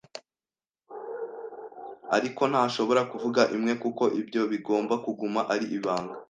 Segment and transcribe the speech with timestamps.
[2.15, 6.15] Ariko, ntashobora kuvuga imwe, kuko ibyo bigomba kuguma ari ibanga.